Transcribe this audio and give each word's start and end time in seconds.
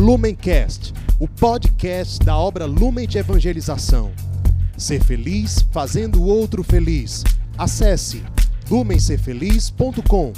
Lumencast, 0.00 0.94
o 1.20 1.28
podcast 1.28 2.24
da 2.24 2.34
obra 2.34 2.64
Lumen 2.64 3.06
de 3.06 3.18
Evangelização. 3.18 4.10
Ser 4.74 5.04
feliz 5.04 5.60
fazendo 5.70 6.22
o 6.22 6.26
outro 6.26 6.64
feliz. 6.64 7.22
Acesse 7.58 8.24
lumencerfeliz.com. 8.70 10.32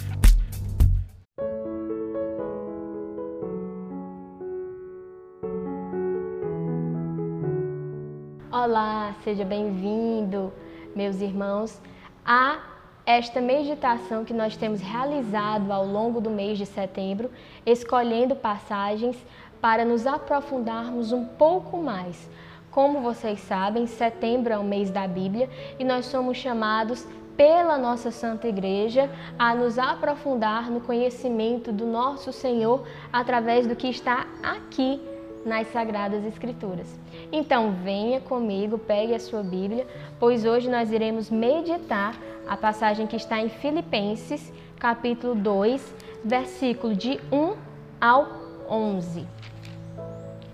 Olá, 8.50 9.14
seja 9.22 9.44
bem-vindo, 9.44 10.52
meus 10.96 11.20
irmãos, 11.20 11.80
a 12.24 12.58
esta 13.06 13.40
meditação 13.40 14.24
que 14.24 14.32
nós 14.32 14.56
temos 14.56 14.80
realizado 14.80 15.72
ao 15.72 15.86
longo 15.86 16.20
do 16.20 16.30
mês 16.30 16.58
de 16.58 16.66
setembro, 16.66 17.30
escolhendo 17.64 18.34
passagens 18.34 19.16
para 19.62 19.84
nos 19.84 20.08
aprofundarmos 20.08 21.12
um 21.12 21.24
pouco 21.24 21.80
mais. 21.80 22.28
Como 22.72 23.00
vocês 23.00 23.38
sabem, 23.38 23.86
setembro 23.86 24.52
é 24.52 24.58
o 24.58 24.64
mês 24.64 24.90
da 24.90 25.06
Bíblia 25.06 25.48
e 25.78 25.84
nós 25.84 26.06
somos 26.06 26.36
chamados 26.36 27.06
pela 27.36 27.78
nossa 27.78 28.10
Santa 28.10 28.48
Igreja 28.48 29.08
a 29.38 29.54
nos 29.54 29.78
aprofundar 29.78 30.68
no 30.68 30.80
conhecimento 30.80 31.70
do 31.70 31.86
nosso 31.86 32.32
Senhor 32.32 32.84
através 33.12 33.66
do 33.66 33.76
que 33.76 33.88
está 33.88 34.26
aqui 34.42 35.00
nas 35.46 35.68
Sagradas 35.68 36.24
Escrituras. 36.24 36.98
Então, 37.30 37.72
venha 37.84 38.20
comigo, 38.20 38.78
pegue 38.78 39.14
a 39.14 39.20
sua 39.20 39.42
Bíblia, 39.42 39.86
pois 40.18 40.44
hoje 40.44 40.68
nós 40.68 40.90
iremos 40.90 41.30
meditar 41.30 42.16
a 42.48 42.56
passagem 42.56 43.06
que 43.06 43.16
está 43.16 43.40
em 43.40 43.48
Filipenses, 43.48 44.52
capítulo 44.78 45.34
2, 45.36 45.94
versículo 46.24 46.94
de 46.94 47.20
1 47.30 47.54
ao 48.00 48.28
11. 48.68 49.26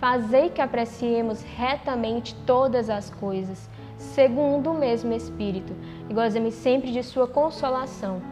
fazei 0.00 0.48
que 0.48 0.62
apreciemos 0.62 1.42
retamente 1.42 2.34
todas 2.46 2.88
as 2.88 3.10
coisas, 3.10 3.68
segundo 3.98 4.70
o 4.70 4.74
mesmo 4.74 5.12
Espírito, 5.12 5.74
e 6.08 6.14
gozemos 6.14 6.54
sempre 6.54 6.90
de 6.90 7.02
sua 7.02 7.28
consolação. 7.28 8.22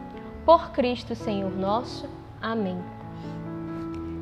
Por 0.43 0.71
Cristo, 0.71 1.13
Senhor 1.13 1.55
nosso. 1.55 2.09
Amém. 2.41 2.77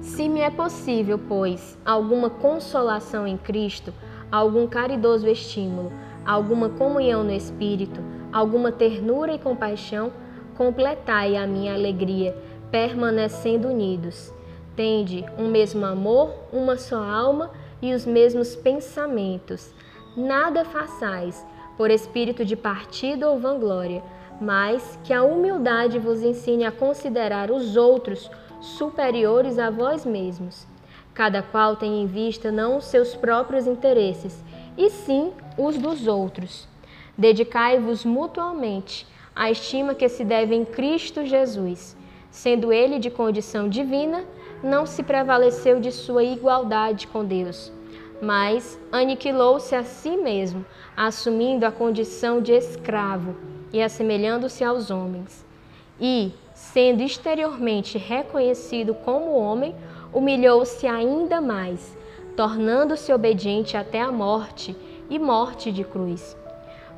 Se 0.02 0.28
me 0.28 0.42
é 0.42 0.50
possível, 0.50 1.18
pois, 1.18 1.78
alguma 1.86 2.30
consolação 2.30 3.26
em 3.26 3.38
Cristo, 3.38 3.94
algum 4.30 4.68
caridoso 4.68 5.28
estímulo, 5.28 5.92
alguma 6.26 6.68
comunhão 6.68 7.24
no 7.24 7.32
Espírito, 7.32 8.02
alguma 8.32 8.74
ternura 8.74 9.34
e 9.34 9.40
compaixão, 9.40 10.12
completai 10.58 11.38
a 11.38 11.48
minha 11.48 11.74
alegria, 11.74 12.36
permanecendo 12.70 13.70
unidos. 13.70 14.34
Tende 14.78 15.26
um 15.40 15.50
mesmo 15.50 15.84
amor, 15.88 16.36
uma 16.54 16.78
só 16.78 17.04
alma 17.04 17.50
e 17.82 17.96
os 17.96 18.06
mesmos 18.06 18.56
pensamentos. 18.56 19.74
Nada 20.16 20.64
façais 20.64 21.44
por 21.76 21.90
espírito 21.90 22.46
de 22.46 22.56
partido 22.56 23.24
ou 23.24 23.40
vanglória, 23.40 24.04
mas 24.40 25.00
que 25.04 25.12
a 25.12 25.24
humildade 25.24 25.98
vos 25.98 26.22
ensine 26.22 26.64
a 26.64 26.72
considerar 26.72 27.50
os 27.50 27.76
outros 27.76 28.30
superiores 28.62 29.58
a 29.58 29.72
vós 29.72 30.06
mesmos. 30.06 30.68
Cada 31.12 31.42
qual 31.42 31.76
tem 31.76 32.04
em 32.04 32.06
vista 32.06 32.52
não 32.52 32.78
os 32.78 32.86
seus 32.86 33.16
próprios 33.16 33.66
interesses, 33.66 34.44
e 34.78 34.92
sim 34.92 35.34
os 35.58 35.76
dos 35.80 36.06
outros. 36.06 36.68
Dedicai-vos 37.18 38.06
mutualmente 38.06 39.08
a 39.36 39.50
estima 39.50 39.96
que 39.96 40.08
se 40.08 40.24
deve 40.24 40.54
em 40.54 40.64
Cristo 40.64 41.26
Jesus. 41.26 41.98
Sendo 42.30 42.72
ele 42.72 43.00
de 43.00 43.10
condição 43.10 43.68
divina, 43.68 44.24
não 44.68 44.86
se 44.86 45.02
prevaleceu 45.02 45.80
de 45.80 45.92
sua 45.92 46.24
igualdade 46.24 47.08
com 47.08 47.24
Deus, 47.24 47.72
mas 48.22 48.80
aniquilou-se 48.92 49.74
a 49.74 49.84
si 49.84 50.18
mesmo, 50.18 50.66
assumindo 50.96 51.66
a 51.66 51.72
condição 51.72 52.42
de 52.42 52.52
escravo 52.52 53.36
e 53.72 53.82
assemelhando-se 53.82 54.64
aos 54.64 54.92
homens. 54.92 55.46
E, 56.00 56.32
sendo 56.54 57.02
exteriormente 57.02 57.98
reconhecido 57.98 58.94
como 58.94 59.38
homem, 59.38 59.74
humilhou-se 60.14 60.86
ainda 60.86 61.42
mais, 61.42 61.98
tornando-se 62.36 63.12
obediente 63.14 63.78
até 63.78 64.02
a 64.02 64.12
morte 64.12 64.76
e 65.10 65.18
morte 65.18 65.72
de 65.72 65.84
cruz. 65.84 66.38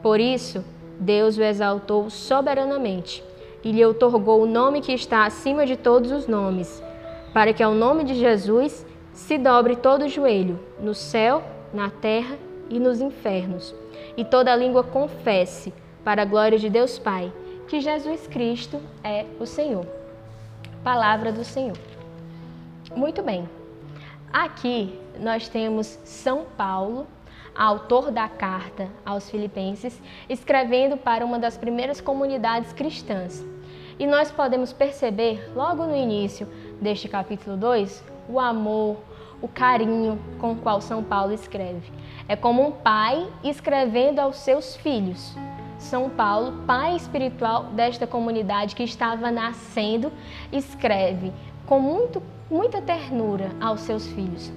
Por 0.02 0.20
isso, 0.20 0.64
Deus 1.00 1.38
o 1.38 1.44
exaltou 1.44 2.10
soberanamente 2.10 3.24
e 3.64 3.72
lhe 3.72 3.86
otorgou 3.86 4.42
o 4.42 4.46
nome 4.46 4.82
que 4.82 4.94
está 4.94 5.26
acima 5.26 5.66
de 5.66 5.76
todos 5.76 6.12
os 6.12 6.28
nomes, 6.28 6.82
para 7.34 7.54
que 7.54 7.64
ao 7.64 7.74
nome 7.74 8.04
de 8.04 8.16
Jesus 8.16 8.86
se 9.14 9.38
dobre 9.38 9.76
todo 9.76 10.06
o 10.06 10.10
joelho, 10.10 10.60
no 10.80 10.94
céu, 10.94 11.44
na 11.74 11.90
terra 11.90 12.38
e 12.70 12.80
nos 12.80 13.02
infernos, 13.02 13.76
e 14.16 14.24
toda 14.24 14.56
língua 14.56 14.84
confesse, 14.84 15.74
para 16.04 16.22
a 16.22 16.26
glória 16.26 16.58
de 16.58 16.70
Deus 16.70 16.98
Pai, 16.98 17.32
que 17.68 17.82
Jesus 17.82 18.26
Cristo 18.28 18.82
é 19.04 19.26
o 19.40 19.46
Senhor. 19.46 19.86
Palavra 20.84 21.32
do 21.32 21.44
Senhor. 21.44 21.78
Muito 22.96 23.22
bem. 23.22 23.48
Aqui 24.32 24.98
nós 25.20 25.50
temos 25.50 26.00
São 26.04 26.46
Paulo 26.58 27.06
autor 27.56 28.10
da 28.10 28.30
carta 28.30 28.88
aos 29.06 29.30
Filipenses, 29.30 30.02
escrevendo 30.30 30.96
para 30.96 31.26
uma 31.26 31.38
das 31.38 31.58
primeiras 31.58 32.00
comunidades 32.00 32.72
cristãs. 32.72 33.46
E 34.00 34.08
nós 34.08 34.32
podemos 34.32 34.72
perceber, 34.72 35.52
logo 35.54 35.86
no 35.86 35.96
início 35.96 36.48
deste 36.82 37.08
capítulo 37.08 37.58
2, 37.58 38.04
o 38.28 38.40
amor, 38.40 38.98
o 39.42 39.48
carinho 39.48 40.20
com 40.40 40.54
o 40.54 40.56
qual 40.56 40.82
São 40.82 41.04
Paulo 41.04 41.34
escreve. 41.34 41.92
É 42.28 42.36
como 42.36 42.66
um 42.66 42.72
pai 42.72 43.28
escrevendo 43.44 44.20
aos 44.20 44.38
seus 44.38 44.76
filhos. 44.76 45.36
São 45.78 46.10
Paulo, 46.10 46.64
pai 46.68 46.96
espiritual 46.96 47.66
desta 47.66 48.06
comunidade 48.06 48.76
que 48.76 48.84
estava 48.84 49.32
nascendo, 49.32 50.12
escreve 50.52 51.32
com 51.66 51.80
muito, 51.80 52.22
muita 52.52 52.82
ternura 52.82 53.52
aos 53.62 53.82
seus 53.82 54.06
filhos. 54.08 54.52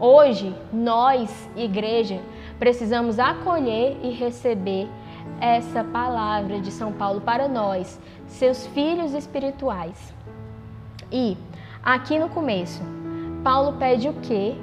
Hoje, 0.00 0.54
nós, 0.72 1.48
igreja, 1.54 2.20
precisamos 2.58 3.18
acolher 3.18 3.98
e 4.02 4.10
receber 4.10 4.88
essa 5.40 5.84
palavra 5.84 6.60
de 6.60 6.70
São 6.70 6.92
Paulo 6.92 7.20
para 7.20 7.46
nós, 7.48 8.00
seus 8.26 8.66
filhos 8.68 9.12
espirituais. 9.12 10.14
E 11.10 11.36
aqui 11.82 12.18
no 12.18 12.28
começo, 12.28 12.80
Paulo 13.42 13.74
pede 13.78 14.08
o 14.08 14.14
que 14.14 14.56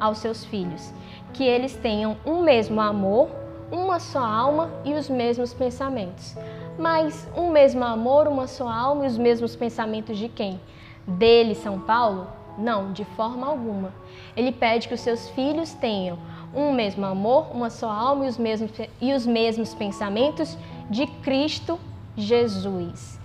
aos 0.00 0.18
seus 0.18 0.44
filhos? 0.44 0.92
Que 1.32 1.44
eles 1.44 1.76
tenham 1.76 2.16
um 2.24 2.42
mesmo 2.42 2.80
amor, 2.80 3.28
uma 3.70 4.00
só 4.00 4.24
alma 4.24 4.70
e 4.84 4.94
os 4.94 5.08
mesmos 5.08 5.52
pensamentos. 5.52 6.36
Mas 6.78 7.28
um 7.36 7.50
mesmo 7.50 7.84
amor, 7.84 8.26
uma 8.26 8.46
só 8.46 8.68
alma 8.68 9.04
e 9.04 9.08
os 9.08 9.18
mesmos 9.18 9.54
pensamentos 9.54 10.16
de 10.16 10.28
quem? 10.28 10.60
Dele, 11.06 11.54
São 11.54 11.78
Paulo? 11.78 12.26
Não, 12.58 12.92
de 12.92 13.04
forma 13.04 13.46
alguma. 13.46 13.92
Ele 14.36 14.52
pede 14.52 14.88
que 14.88 14.94
os 14.94 15.00
seus 15.00 15.28
filhos 15.30 15.72
tenham 15.74 16.18
um 16.54 16.72
mesmo 16.72 17.04
amor, 17.04 17.46
uma 17.54 17.70
só 17.70 17.90
alma 17.90 18.26
e 18.26 18.28
os 18.28 18.38
mesmos, 18.38 18.70
e 19.00 19.12
os 19.12 19.26
mesmos 19.26 19.74
pensamentos 19.74 20.56
de 20.90 21.06
Cristo 21.06 21.78
Jesus. 22.16 23.18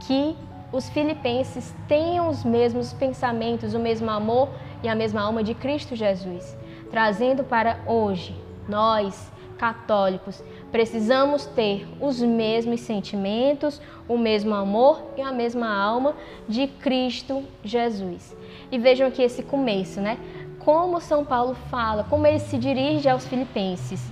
Que 0.00 0.36
os 0.72 0.88
filipenses 0.88 1.74
tenham 1.88 2.28
os 2.28 2.44
mesmos 2.44 2.92
pensamentos, 2.92 3.74
o 3.74 3.78
mesmo 3.78 4.10
amor 4.10 4.48
e 4.82 4.88
a 4.88 4.94
mesma 4.94 5.22
alma 5.22 5.42
de 5.42 5.54
Cristo 5.54 5.94
Jesus, 5.94 6.56
trazendo 6.90 7.44
para 7.44 7.80
hoje, 7.86 8.34
nós, 8.68 9.32
católicos, 9.56 10.42
precisamos 10.70 11.46
ter 11.46 11.86
os 12.00 12.20
mesmos 12.20 12.80
sentimentos, 12.80 13.80
o 14.08 14.18
mesmo 14.18 14.54
amor 14.54 15.02
e 15.16 15.22
a 15.22 15.32
mesma 15.32 15.74
alma 15.74 16.14
de 16.48 16.66
Cristo 16.66 17.44
Jesus. 17.64 18.36
E 18.70 18.78
vejam 18.78 19.06
aqui 19.06 19.22
esse 19.22 19.42
começo, 19.42 20.00
né? 20.00 20.18
como 20.66 21.00
São 21.00 21.24
Paulo 21.24 21.54
fala, 21.70 22.02
como 22.02 22.26
ele 22.26 22.40
se 22.40 22.58
dirige 22.58 23.08
aos 23.08 23.24
filipenses, 23.24 24.04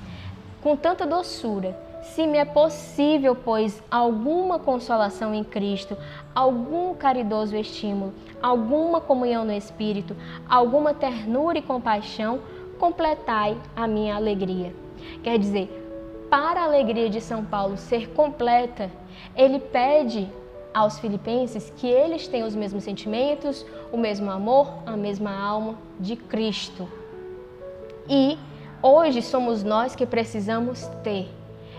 com 0.62 0.76
tanta 0.76 1.04
doçura. 1.04 1.76
Se 2.12 2.26
me 2.26 2.38
é 2.38 2.44
possível, 2.44 3.34
pois, 3.34 3.82
alguma 3.90 4.58
consolação 4.58 5.34
em 5.34 5.42
Cristo, 5.42 5.96
algum 6.34 6.94
caridoso 6.94 7.56
estímulo, 7.56 8.12
alguma 8.42 9.00
comunhão 9.00 9.44
no 9.44 9.52
Espírito, 9.52 10.14
alguma 10.48 10.92
ternura 10.92 11.58
e 11.58 11.62
compaixão, 11.62 12.40
completai 12.78 13.56
a 13.74 13.88
minha 13.88 14.14
alegria. 14.14 14.72
Quer 15.22 15.38
dizer, 15.38 15.68
para 16.30 16.60
a 16.60 16.64
alegria 16.64 17.08
de 17.08 17.20
São 17.20 17.44
Paulo 17.44 17.76
ser 17.76 18.10
completa, 18.10 18.90
ele 19.34 19.58
pede 19.58 20.30
aos 20.74 20.98
filipenses 20.98 21.72
que 21.76 21.86
eles 21.86 22.28
tenham 22.28 22.46
os 22.46 22.54
mesmos 22.54 22.84
sentimentos, 22.84 23.64
o 23.90 23.96
mesmo 23.96 24.30
amor, 24.30 24.68
a 24.84 24.96
mesma 24.96 25.34
alma 25.34 25.78
de 25.98 26.16
Cristo. 26.16 26.86
E 28.08 28.36
hoje 28.82 29.22
somos 29.22 29.64
nós 29.64 29.96
que 29.96 30.04
precisamos 30.04 30.86
ter 31.02 31.28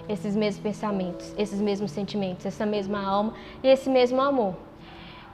esses 0.07 0.36
mesmos 0.36 0.62
pensamentos, 0.62 1.34
esses 1.38 1.60
mesmos 1.60 1.92
sentimentos, 1.92 2.46
essa 2.46 2.66
mesma 2.66 3.04
alma 3.04 3.34
e 3.63 3.68
esse 3.68 3.90
mesmo 3.90 4.22
amor. 4.22 4.56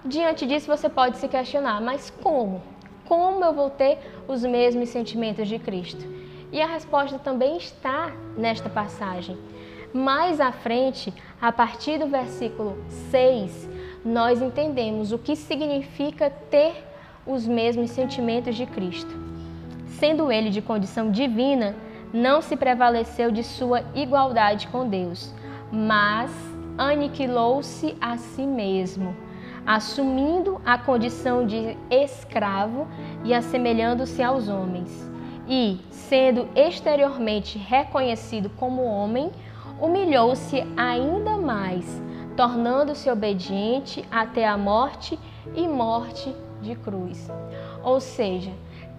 Diante 0.03 0.45
disso, 0.45 0.67
você 0.67 0.89
pode 0.89 1.17
se 1.17 1.27
questionar, 1.27 1.79
mas 1.81 2.09
como? 2.09 2.61
Como 3.05 3.43
eu 3.43 3.53
vou 3.53 3.69
ter 3.69 3.99
os 4.27 4.43
mesmos 4.43 4.89
sentimentos 4.89 5.47
de 5.47 5.59
Cristo? 5.59 6.03
E 6.51 6.61
a 6.61 6.65
resposta 6.65 7.19
também 7.19 7.57
está 7.57 8.11
nesta 8.35 8.69
passagem. 8.69 9.37
Mais 9.93 10.39
à 10.39 10.51
frente, 10.51 11.13
a 11.41 11.51
partir 11.51 11.99
do 11.99 12.07
versículo 12.07 12.77
6, 13.09 13.69
nós 14.03 14.41
entendemos 14.41 15.11
o 15.11 15.19
que 15.19 15.35
significa 15.35 16.29
ter 16.29 16.73
os 17.25 17.45
mesmos 17.45 17.91
sentimentos 17.91 18.55
de 18.55 18.65
Cristo. 18.65 19.11
Sendo 19.99 20.31
ele 20.31 20.49
de 20.49 20.61
condição 20.61 21.11
divina, 21.11 21.75
não 22.13 22.41
se 22.41 22.55
prevaleceu 22.55 23.31
de 23.31 23.43
sua 23.43 23.83
igualdade 23.95 24.67
com 24.67 24.87
Deus, 24.87 25.33
mas 25.71 26.31
aniquilou-se 26.77 27.95
a 28.01 28.17
si 28.17 28.45
mesmo, 28.45 29.15
assumindo 29.65 30.59
a 30.65 30.77
condição 30.77 31.45
de 31.45 31.77
escravo 31.89 32.87
e 33.23 33.33
assemelhando-se 33.33 34.21
aos 34.21 34.47
homens. 34.47 35.09
E, 35.47 35.79
sendo 35.89 36.47
exteriormente 36.55 37.57
reconhecido 37.57 38.49
como 38.57 38.83
homem, 38.83 39.31
humilhou-se 39.79 40.63
ainda 40.77 41.37
mais, 41.37 42.01
tornando-se 42.35 43.09
obediente 43.09 44.05
até 44.11 44.47
a 44.47 44.57
morte 44.57 45.19
e 45.55 45.67
morte 45.67 46.33
de 46.61 46.75
cruz. 46.75 47.29
Ou 47.83 47.99
seja, 47.99 48.51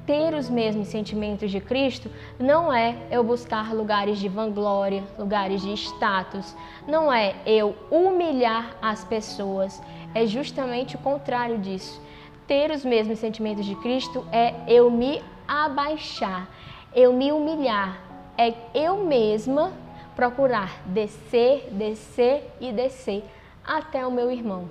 ter 0.07 0.35
os 0.35 0.51
mesmos 0.51 0.89
sentimentos 0.89 1.51
de 1.51 1.61
Cristo 1.61 2.11
não 2.39 2.73
é 2.73 2.97
eu 3.11 3.23
buscar 3.23 3.73
lugares 3.75 4.19
de 4.19 4.29
vanglória, 4.29 5.05
lugares 5.19 5.63
de 5.63 5.73
status, 5.75 6.55
não 6.87 7.13
é 7.13 7.35
eu 7.47 7.77
humilhar 7.91 8.77
as 8.83 9.05
pessoas, 9.05 9.81
é 10.15 10.27
justamente 10.27 10.97
o 10.97 10.99
contrário 10.99 11.59
disso. 11.59 12.01
Ter 12.47 12.71
os 12.71 12.85
mesmos 12.85 13.19
sentimentos 13.19 13.65
de 13.65 13.75
Cristo 13.77 14.27
é 14.33 14.55
eu 14.67 14.91
me 14.91 15.23
abaixar, 15.47 16.49
eu 16.95 17.13
me 17.13 17.31
humilhar, 17.31 18.01
é 18.37 18.55
eu 18.75 19.05
mesma 19.05 19.73
procurar 20.17 20.83
descer, 20.87 21.69
descer 21.71 22.51
e 22.61 22.73
descer 22.73 23.25
até 23.65 24.07
o 24.07 24.11
meu 24.11 24.31
irmão. 24.31 24.71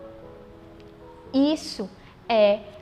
Isso 1.33 1.83
é 1.83 2.00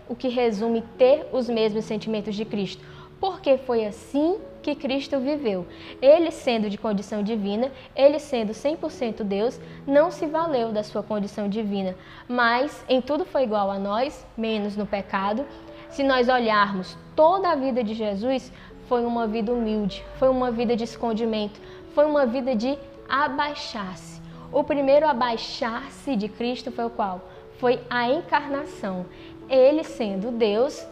o 0.08 0.16
que 0.16 0.28
resume 0.28 0.84
ter 0.98 1.28
os 1.32 1.48
mesmos 1.50 1.86
sentimentos 1.86 2.36
de 2.36 2.46
Cristo, 2.46 2.84
porque 3.20 3.58
foi 3.58 3.86
assim 3.86 4.38
que 4.62 4.76
Cristo 4.76 5.20
viveu. 5.20 5.66
Ele 6.02 6.32
sendo 6.32 6.70
de 6.70 6.78
condição 6.78 7.22
divina, 7.24 7.72
ele 7.96 8.20
sendo 8.20 8.52
100% 8.52 9.24
Deus, 9.24 9.60
não 9.86 10.12
se 10.12 10.26
valeu 10.26 10.72
da 10.72 10.84
sua 10.84 11.04
condição 11.04 11.48
divina, 11.48 11.96
mas 12.28 12.84
em 12.88 13.02
tudo 13.02 13.26
foi 13.26 13.44
igual 13.44 13.70
a 13.70 13.80
nós, 13.80 14.26
menos 14.38 14.76
no 14.76 14.86
pecado. 14.86 15.46
Se 15.90 16.04
nós 16.04 16.30
olharmos 16.30 16.98
toda 17.16 17.50
a 17.50 17.56
vida 17.56 17.84
de 17.84 17.94
Jesus, 17.94 18.52
foi 18.88 19.06
uma 19.06 19.28
vida 19.28 19.54
humilde, 19.54 20.04
foi 20.18 20.30
uma 20.30 20.52
vida 20.52 20.76
de 20.76 20.84
escondimento, 20.84 21.60
foi 21.94 22.06
uma 22.06 22.26
vida 22.26 22.56
de 22.56 22.78
abaixar-se. 23.08 24.20
O 24.52 24.64
primeiro 24.64 25.08
abaixar-se 25.08 26.16
de 26.16 26.28
Cristo 26.28 26.72
foi 26.72 26.86
o 26.86 26.90
qual? 26.90 27.22
Foi 27.60 27.80
a 27.90 28.10
encarnação 28.10 29.06
ele, 29.50 29.84
sendo 29.84 30.32
Deus, 30.32 30.86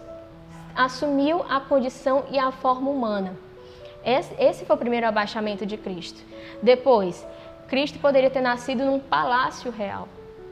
assumiu 0.76 1.46
a 1.48 1.60
condição 1.60 2.26
e 2.30 2.38
a 2.38 2.52
forma 2.52 2.90
humana. 2.90 3.36
Esse 4.04 4.66
foi 4.66 4.76
o 4.76 4.80
primeiro 4.80 5.08
abaixamento 5.08 5.66
de 5.66 5.78
Cristo. 5.78 6.22
Depois, 6.62 7.26
Cristo 7.68 8.00
poderia 8.00 8.30
ter 8.30 8.42
nascido 8.42 8.86
num 8.86 9.00
palácio 9.00 9.72
real, 9.72 10.08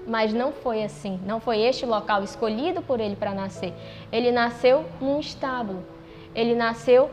mas 0.06 0.34
não 0.34 0.52
foi 0.52 0.84
assim. 0.84 1.20
Não 1.26 1.40
foi 1.40 1.62
este 1.62 1.86
local 1.86 2.24
escolhido 2.24 2.82
por 2.82 3.00
ele 3.00 3.16
para 3.16 3.34
nascer. 3.34 3.74
Ele 4.12 4.32
nasceu 4.32 4.86
num 5.00 5.20
estábulo. 5.20 5.86
Ele 6.34 6.54
nasceu 6.54 7.10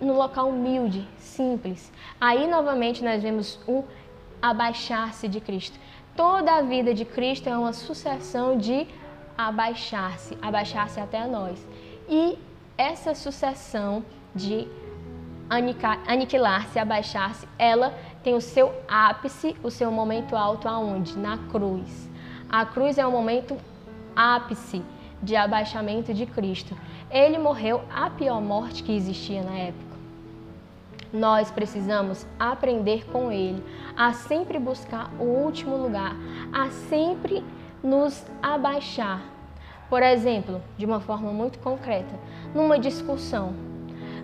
no 0.00 0.14
local 0.14 0.48
humilde, 0.48 1.06
simples. 1.18 1.92
Aí 2.20 2.46
novamente 2.46 3.04
nós 3.04 3.22
vemos 3.22 3.58
o 3.66 3.84
abaixar-se 4.40 5.28
de 5.28 5.40
Cristo. 5.40 5.78
Toda 6.16 6.56
a 6.56 6.62
vida 6.62 6.92
de 6.92 7.04
Cristo 7.04 7.48
é 7.48 7.56
uma 7.56 7.72
sucessão 7.72 8.58
de 8.58 8.86
abaixar-se, 9.36 10.36
abaixar-se 10.42 11.00
até 11.00 11.26
nós. 11.26 11.66
E 12.08 12.38
essa 12.76 13.14
sucessão 13.14 14.04
de 14.34 14.68
aniquilar-se, 16.06 16.78
abaixar-se, 16.78 17.48
ela 17.58 17.94
tem 18.22 18.34
o 18.34 18.40
seu 18.40 18.74
ápice, 18.86 19.56
o 19.62 19.70
seu 19.70 19.90
momento 19.90 20.36
alto 20.36 20.68
aonde? 20.68 21.18
Na 21.18 21.38
cruz. 21.50 22.10
A 22.48 22.66
cruz 22.66 22.98
é 22.98 23.06
o 23.06 23.10
momento 23.10 23.56
ápice 24.14 24.82
de 25.22 25.34
abaixamento 25.34 26.12
de 26.12 26.26
Cristo. 26.26 26.76
Ele 27.10 27.38
morreu 27.38 27.82
a 27.90 28.10
pior 28.10 28.40
morte 28.40 28.82
que 28.82 28.92
existia 28.92 29.42
na 29.42 29.56
época. 29.56 29.91
Nós 31.12 31.50
precisamos 31.50 32.26
aprender 32.38 33.04
com 33.10 33.30
ele 33.30 33.62
a 33.96 34.12
sempre 34.12 34.58
buscar 34.58 35.12
o 35.18 35.24
último 35.24 35.76
lugar, 35.76 36.16
a 36.52 36.70
sempre 36.88 37.44
nos 37.82 38.24
abaixar. 38.42 39.22
Por 39.90 40.02
exemplo, 40.02 40.62
de 40.78 40.86
uma 40.86 41.00
forma 41.00 41.30
muito 41.30 41.58
concreta, 41.58 42.14
numa 42.54 42.78
discussão, 42.78 43.52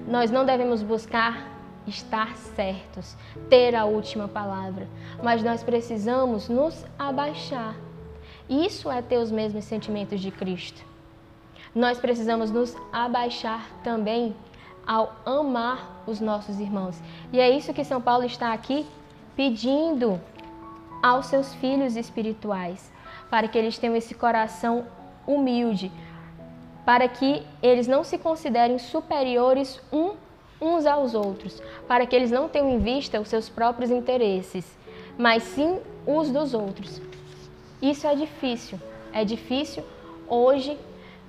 nós 0.06 0.30
não 0.30 0.46
devemos 0.46 0.82
buscar 0.82 1.46
estar 1.86 2.34
certos, 2.36 3.16
ter 3.50 3.74
a 3.74 3.84
última 3.84 4.26
palavra, 4.26 4.88
mas 5.22 5.42
nós 5.42 5.62
precisamos 5.62 6.48
nos 6.48 6.86
abaixar. 6.98 7.74
Isso 8.48 8.90
é 8.90 9.02
ter 9.02 9.18
os 9.18 9.30
mesmos 9.30 9.64
sentimentos 9.64 10.20
de 10.20 10.30
Cristo. 10.30 10.82
Nós 11.74 11.98
precisamos 11.98 12.50
nos 12.50 12.74
abaixar 12.90 13.68
também 13.84 14.34
ao 14.88 15.14
amar 15.26 16.02
os 16.06 16.18
nossos 16.18 16.58
irmãos. 16.58 16.98
E 17.30 17.38
é 17.38 17.50
isso 17.50 17.74
que 17.74 17.84
São 17.84 18.00
Paulo 18.00 18.24
está 18.24 18.54
aqui 18.54 18.86
pedindo 19.36 20.18
aos 21.02 21.26
seus 21.26 21.52
filhos 21.54 21.94
espirituais 21.94 22.90
para 23.30 23.46
que 23.46 23.58
eles 23.58 23.76
tenham 23.76 23.94
esse 23.94 24.14
coração 24.14 24.86
humilde, 25.26 25.92
para 26.86 27.06
que 27.06 27.42
eles 27.62 27.86
não 27.86 28.02
se 28.02 28.16
considerem 28.16 28.78
superiores 28.78 29.78
um, 29.92 30.12
uns 30.58 30.86
aos 30.86 31.14
outros, 31.14 31.62
para 31.86 32.06
que 32.06 32.16
eles 32.16 32.30
não 32.30 32.48
tenham 32.48 32.70
em 32.70 32.78
vista 32.78 33.20
os 33.20 33.28
seus 33.28 33.50
próprios 33.50 33.90
interesses, 33.90 34.64
mas 35.18 35.42
sim 35.42 35.78
os 36.06 36.30
dos 36.30 36.54
outros. 36.54 37.02
Isso 37.82 38.06
é 38.06 38.14
difícil. 38.14 38.80
É 39.12 39.24
difícil 39.24 39.84
hoje 40.26 40.78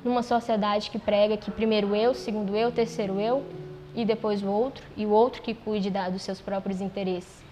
numa 0.03 0.23
sociedade 0.23 0.89
que 0.89 0.99
prega 0.99 1.37
que 1.37 1.51
primeiro 1.51 1.95
eu, 1.95 2.13
segundo 2.13 2.55
eu, 2.55 2.71
terceiro 2.71 3.19
eu 3.19 3.43
e 3.95 4.05
depois 4.05 4.41
o 4.41 4.47
outro, 4.47 4.83
e 4.95 5.05
o 5.05 5.09
outro 5.09 5.41
que 5.41 5.53
cuide 5.53 5.89
dos 5.89 6.21
seus 6.21 6.39
próprios 6.39 6.79
interesses. 6.79 7.43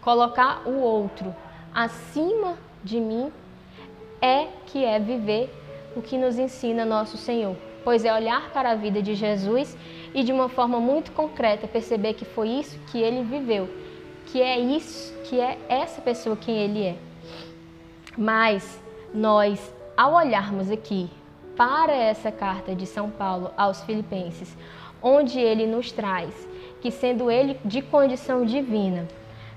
Colocar 0.00 0.66
o 0.66 0.80
outro 0.80 1.34
acima 1.74 2.56
de 2.82 3.00
mim 3.00 3.32
é 4.20 4.48
que 4.66 4.84
é 4.84 4.98
viver 4.98 5.52
o 5.94 6.02
que 6.02 6.18
nos 6.18 6.38
ensina 6.38 6.84
nosso 6.84 7.16
Senhor, 7.16 7.56
pois 7.84 8.04
é 8.04 8.12
olhar 8.12 8.50
para 8.50 8.70
a 8.70 8.74
vida 8.74 9.00
de 9.00 9.14
Jesus 9.14 9.76
e 10.14 10.22
de 10.22 10.32
uma 10.32 10.48
forma 10.48 10.80
muito 10.80 11.12
concreta 11.12 11.68
perceber 11.68 12.14
que 12.14 12.24
foi 12.24 12.48
isso 12.48 12.78
que 12.90 12.98
ele 12.98 13.22
viveu, 13.22 13.68
que 14.26 14.40
é 14.40 14.58
isso, 14.58 15.14
que 15.24 15.40
é 15.40 15.58
essa 15.68 16.00
pessoa 16.00 16.36
quem 16.36 16.56
ele 16.56 16.82
é. 16.82 16.96
Mas 18.16 18.80
nós, 19.12 19.72
ao 19.96 20.14
olharmos 20.14 20.70
aqui 20.70 21.10
para 21.56 21.94
essa 21.94 22.32
carta 22.32 22.74
de 22.74 22.86
São 22.86 23.10
Paulo 23.10 23.50
aos 23.56 23.82
Filipenses, 23.82 24.56
onde 25.02 25.38
ele 25.38 25.66
nos 25.66 25.92
traz 25.92 26.48
que, 26.80 26.90
sendo 26.90 27.30
ele 27.30 27.58
de 27.64 27.80
condição 27.80 28.44
divina, 28.44 29.06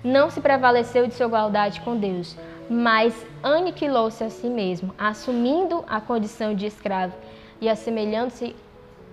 não 0.04 0.30
se 0.30 0.40
prevaleceu 0.40 1.08
de 1.08 1.14
sua 1.14 1.26
igualdade 1.26 1.82
com 1.82 1.98
Deus, 1.98 2.38
mas 2.70 3.14
aniquilou-se 3.42 4.24
a 4.24 4.30
si 4.30 4.48
mesmo, 4.48 4.94
assumindo 4.98 5.84
a 5.88 6.00
condição 6.00 6.54
de 6.54 6.66
escravo 6.66 7.14
e 7.60 7.68
assemelhando-se 7.68 8.56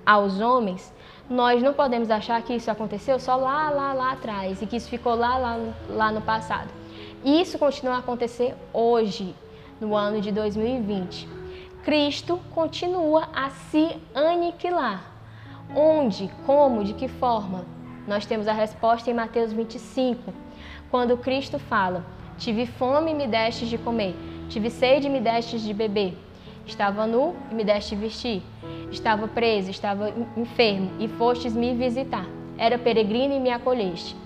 aos 0.05 0.41
homens, 0.41 0.93
nós 1.29 1.63
não 1.63 1.73
podemos 1.73 2.11
achar 2.11 2.43
que 2.43 2.55
isso 2.55 2.71
aconteceu 2.71 3.19
só 3.19 3.37
lá, 3.37 3.71
lá, 3.71 3.93
lá 3.95 4.13
atrás 4.13 4.61
e 4.61 4.67
que 4.67 4.77
isso 4.77 4.89
ficou 4.89 5.15
lá, 5.15 5.39
lá, 5.39 5.59
lá 5.89 6.13
no 6.13 6.21
passado. 6.21 6.69
Isso 7.25 7.59
continua 7.59 7.95
a 7.95 7.99
acontecer 7.99 8.55
hoje, 8.73 9.35
no 9.81 9.95
ano 9.95 10.21
de 10.21 10.31
2020. 10.31 11.27
Cristo 11.85 12.41
continua 12.55 13.29
a 13.35 13.51
se 13.51 13.95
aniquilar. 14.15 15.05
Onde? 15.77 16.31
Como? 16.47 16.83
De 16.83 16.95
que 16.95 17.09
forma? 17.09 17.67
Nós 18.09 18.25
temos 18.25 18.49
a 18.49 18.55
resposta 18.55 19.11
em 19.11 19.15
Mateus 19.15 19.53
25, 19.53 20.33
quando 20.91 21.19
Cristo 21.19 21.59
fala: 21.59 22.03
Tive 22.39 22.65
fome 22.65 23.11
e 23.11 23.15
me 23.15 23.27
destes 23.27 23.69
de 23.69 23.77
comer, 23.77 24.17
tive 24.49 24.71
sede 24.71 25.09
e 25.09 25.11
me 25.11 25.21
destes 25.21 25.61
de 25.61 25.75
beber. 25.75 26.17
Estava 26.67 27.07
nu 27.07 27.37
e 27.51 27.55
me 27.55 27.63
deste 27.63 27.95
vestir. 27.95 28.43
Estava 28.91 29.29
preso, 29.29 29.71
estava 29.71 30.11
enfermo 30.39 30.91
e 30.99 31.07
fostes 31.07 31.55
me 31.55 31.75
visitar. 31.75 32.25
Era 32.57 32.79
peregrino 32.79 33.35
e 33.35 33.41
me 33.41 33.51
acolheste. 33.51 34.17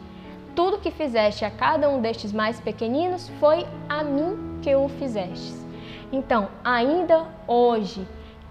Tudo 0.55 0.79
que 0.79 0.93
fizeste 0.93 1.45
a 1.45 1.51
cada 1.51 1.91
um 1.91 2.01
destes 2.01 2.33
mais 2.33 2.61
pequeninos 2.61 3.29
foi 3.41 3.67
a 3.89 4.05
mim 4.05 4.61
que 4.63 4.73
o 4.77 4.89
fizestes. 4.89 5.68
Então, 6.13 6.49
ainda 6.65 7.27
hoje, 7.47 8.07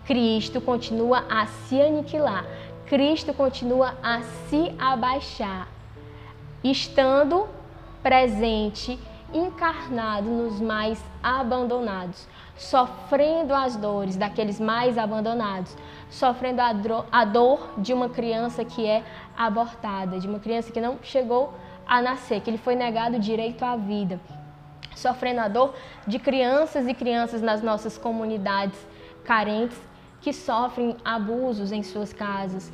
Cristo 0.05 0.61
continua 0.61 1.25
a 1.29 1.45
se 1.47 1.81
aniquilar, 1.81 2.45
Cristo 2.85 3.33
continua 3.33 3.95
a 4.01 4.21
se 4.21 4.73
abaixar, 4.79 5.67
estando 6.63 7.47
presente, 8.03 8.97
encarnado 9.33 10.29
nos 10.29 10.61
mais 10.61 11.03
abandonados, 11.21 12.27
sofrendo 12.55 13.53
as 13.53 13.75
dores 13.75 14.15
daqueles 14.15 14.59
mais 14.59 14.97
abandonados, 14.97 15.75
sofrendo 16.09 16.61
a, 17.11 17.25
dor 17.25 17.71
de 17.77 17.91
uma 17.91 18.07
criança 18.07 18.63
que 18.63 18.85
é 18.85 19.03
abortada, 19.35 20.19
de 20.19 20.27
uma 20.27 20.39
criança 20.39 20.71
que 20.71 20.79
não 20.79 20.97
chegou 21.01 21.53
a 21.85 22.01
nascer, 22.01 22.39
que 22.41 22.49
ele 22.49 22.57
foi 22.57 22.75
negado 22.75 23.17
o 23.17 23.19
direito 23.19 23.63
à 23.63 23.75
vida, 23.75 24.19
sofrendo 24.97 25.41
a 25.41 25.47
dor 25.47 25.73
de 26.05 26.19
crianças 26.19 26.87
e 26.87 26.93
crianças 26.93 27.41
nas 27.41 27.61
nossas 27.61 27.97
comunidades 27.97 28.77
carentes 29.23 29.77
que 30.21 30.33
sofrem 30.33 30.97
abusos 31.05 31.71
em 31.71 31.83
suas 31.83 32.11
casas, 32.11 32.71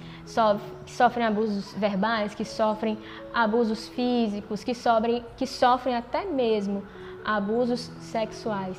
que 0.85 0.91
sofrem 0.91 1.25
abusos 1.25 1.73
verbais, 1.73 2.33
que 2.33 2.45
sofrem 2.45 2.97
abusos 3.33 3.89
físicos, 3.89 4.63
que 4.63 4.73
sofrem, 4.73 5.23
que 5.35 5.45
sofrem 5.45 5.95
até 5.95 6.25
mesmo 6.25 6.83
abusos 7.23 7.91
sexuais. 7.99 8.77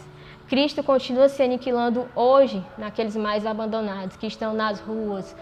Cristo 0.49 0.83
continua 0.83 1.29
se 1.29 1.43
aniquilando 1.43 2.07
hoje 2.15 2.63
naqueles 2.77 3.17
mais 3.17 3.47
abandonados, 3.47 4.17
que 4.17 4.27
estão 4.27 4.53
nas 4.53 4.79
ruas, 4.79 5.35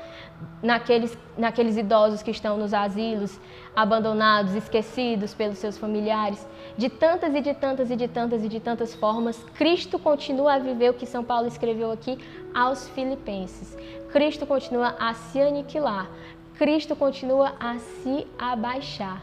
naqueles, 0.63 1.19
naqueles 1.37 1.77
idosos 1.77 2.23
que 2.23 2.31
estão 2.31 2.57
nos 2.57 2.73
asilos, 2.73 3.41
abandonados, 3.75 4.55
esquecidos 4.55 5.35
pelos 5.35 5.59
seus 5.59 5.77
familiares. 5.77 6.47
De 6.79 6.89
tantas 6.89 7.35
e 7.35 7.41
de 7.41 7.53
tantas 7.53 7.91
e 7.91 7.97
de 7.97 8.07
tantas 8.07 8.45
e 8.45 8.49
de 8.49 8.61
tantas 8.61 8.95
formas, 8.95 9.43
Cristo 9.55 9.99
continua 9.99 10.55
a 10.55 10.59
viver 10.59 10.91
o 10.91 10.95
que 10.95 11.07
São 11.07 11.25
Paulo 11.25 11.49
escreveu 11.49 11.91
aqui 11.91 12.17
aos 12.55 12.89
Filipenses. 12.91 13.77
Cristo 14.13 14.47
continua 14.47 14.95
a 15.01 15.15
se 15.15 15.41
aniquilar. 15.41 16.09
Cristo 16.57 16.95
continua 16.95 17.55
a 17.59 17.79
se 17.79 18.25
abaixar. 18.39 19.21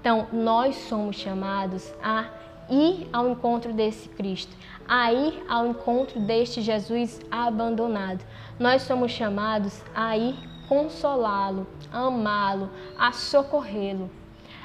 Então, 0.00 0.26
nós 0.32 0.74
somos 0.74 1.16
chamados 1.16 1.92
a 2.02 2.24
ir 2.72 3.06
ao 3.12 3.28
encontro 3.28 3.72
desse 3.72 4.08
Cristo, 4.08 4.56
a 4.88 5.12
ir 5.12 5.44
ao 5.46 5.66
encontro 5.66 6.18
deste 6.20 6.62
Jesus 6.62 7.20
abandonado. 7.30 8.24
Nós 8.58 8.82
somos 8.82 9.12
chamados 9.12 9.82
a 9.94 10.16
ir 10.16 10.34
consolá-lo, 10.68 11.66
amá-lo, 11.92 12.70
a 12.98 13.12
socorrê-lo, 13.12 14.10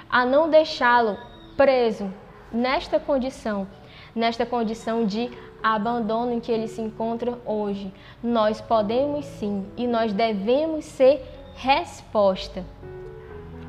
a 0.09 0.25
não 0.25 0.49
deixá-lo 0.49 1.17
preso 1.57 2.09
nesta 2.49 2.97
condição, 2.97 3.67
nesta 4.15 4.45
condição 4.45 5.05
de 5.05 5.29
abandono 5.61 6.31
em 6.31 6.39
que 6.39 6.51
ele 6.51 6.67
se 6.67 6.81
encontra 6.81 7.37
hoje. 7.45 7.93
Nós 8.23 8.61
podemos 8.61 9.25
sim 9.25 9.65
e 9.75 9.85
nós 9.85 10.13
devemos 10.13 10.85
ser 10.85 11.21
resposta. 11.55 12.63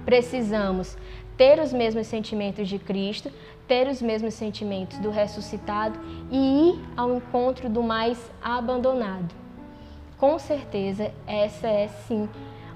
Precisamos 0.05 0.97
ter 1.39 1.61
os 1.61 1.73
mesmos 1.73 2.09
sentimentos 2.09 2.69
de 2.69 2.81
Cristo, 2.81 3.31
ter 3.69 3.87
os 3.87 4.03
mesmos 4.03 4.35
sentimentos 4.35 4.99
do 4.99 5.09
ressuscitado 5.09 5.97
e 6.33 6.71
ir 6.71 6.85
ao 6.97 7.15
encontro 7.15 7.69
do 7.69 7.81
mais 7.81 8.19
abandonado. 8.43 9.33
Com 10.19 10.37
certeza, 10.37 11.13
essa 11.29 11.69
é 11.69 11.87
sim 11.87 12.29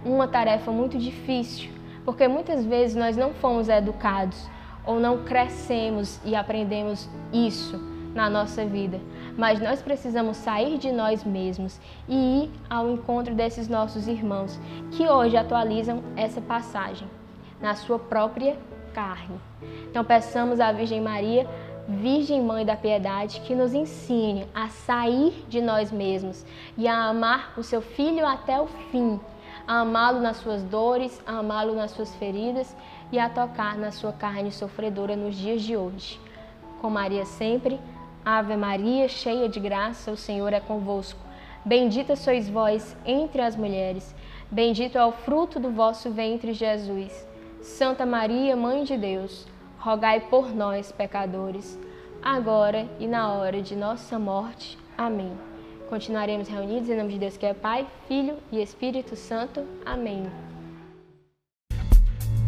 uma 0.05 0.29
tarefa 0.29 0.71
muito 0.71 0.97
difícil, 0.97 1.71
porque 2.05 2.29
muitas 2.29 2.65
vezes 2.65 2.95
nós 2.95 3.17
não 3.17 3.35
fomos 3.35 3.69
educados 3.69 4.49
ou 4.87 5.01
não 5.01 5.25
crescemos 5.25 6.21
e 6.25 6.37
aprendemos 6.37 7.09
isso 7.33 7.77
na 8.15 8.31
nossa 8.31 8.65
vida, 8.65 9.01
mas 9.37 9.61
nós 9.61 9.83
precisamos 9.83 10.37
sair 10.37 10.79
de 10.79 10.93
nós 10.93 11.25
mesmos 11.25 11.81
e 12.09 12.45
ir 12.45 12.51
ao 12.71 12.89
encontro 12.91 13.35
desses 13.35 13.67
nossos 13.69 14.07
irmãos 14.07 14.61
que 14.93 15.09
hoje 15.09 15.37
atualizam 15.37 16.03
essa 16.15 16.41
passagem 16.41 17.09
na 17.63 17.75
sua 17.75 17.99
própria 17.99 18.57
carne. 18.93 19.41
Então 19.89 20.05
peçamos 20.05 20.61
à 20.61 20.73
Virgem 20.73 21.01
Maria, 21.01 21.49
Virgem 21.89 22.43
Mãe 22.43 22.65
da 22.65 22.77
Piedade, 22.77 23.41
que 23.41 23.55
nos 23.55 23.75
ensine 23.75 24.47
a 24.55 24.69
sair 24.69 25.45
de 25.49 25.61
nós 25.61 25.91
mesmos 25.91 26.45
e 26.77 26.87
a 26.87 27.09
amar 27.09 27.55
o 27.57 27.63
seu 27.63 27.81
filho 27.81 28.27
até 28.27 28.61
o 28.61 28.67
fim, 28.67 29.19
a 29.67 29.81
amá-lo 29.81 30.21
nas 30.21 30.39
suas 30.39 30.63
dores, 30.63 31.21
a 31.27 31.39
amá-lo 31.39 31.75
nas 31.75 31.93
suas 31.93 32.15
feridas 32.17 32.77
e 33.11 33.19
a 33.19 33.29
tocar 33.29 33.77
na 33.77 33.91
sua 33.91 34.13
carne 34.13 34.51
sofredora 34.51 35.17
nos 35.17 35.37
dias 35.37 35.63
de 35.63 35.77
hoje. 35.77 36.21
Com 36.81 36.91
Maria 36.91 37.25
sempre, 37.25 37.81
Ave 38.25 38.57
Maria, 38.57 39.09
cheia 39.09 39.49
de 39.49 39.59
graça, 39.59 40.11
o 40.11 40.17
Senhor 40.17 40.53
é 40.53 40.61
convosco. 40.61 41.19
Bendita 41.65 42.17
sois 42.17 42.49
vós 42.49 42.97
entre 43.05 43.41
as 43.41 43.55
mulheres, 43.55 44.15
bendito 44.51 44.99
é 44.99 45.05
o 45.05 45.13
fruto 45.13 45.61
do 45.61 45.71
vosso 45.71 46.11
ventre, 46.11 46.53
Jesus. 46.53 47.32
Santa 47.63 48.05
Maria, 48.05 48.57
Mãe 48.57 48.83
de 48.83 48.97
Deus, 48.97 49.47
rogai 49.79 50.21
por 50.21 50.53
nós, 50.53 50.91
pecadores, 50.91 51.79
agora 52.21 52.89
e 52.99 53.07
na 53.07 53.33
hora 53.33 53.63
de 53.63 53.77
nossa 53.77 54.19
morte. 54.19 54.77
Amém. 54.99 55.33
Continuaremos 55.89 56.49
reunidos 56.49 56.89
em 56.89 56.97
nome 56.97 57.13
de 57.13 57.19
Deus 57.21 57.37
que 57.37 57.47
é 57.47 57.55
Pai, 57.55 57.87
Filho 58.09 58.37
e 58.51 58.61
Espírito 58.61 59.15
Santo. 59.15 59.65
Amém. 59.87 60.27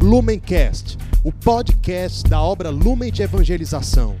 Lumencast, 0.01 0.97
o 1.23 1.31
podcast 1.31 2.29
da 2.29 2.41
obra 2.41 2.69
Lumen 2.69 3.11
de 3.11 3.23
Evangelização. 3.23 4.17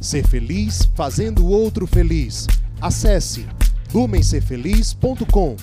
Ser 0.00 0.26
feliz 0.26 0.90
fazendo 0.96 1.44
o 1.44 1.50
outro 1.50 1.86
feliz. 1.86 2.46
Acesse 2.80 3.46
lumencerfeliz.com. 3.92 5.56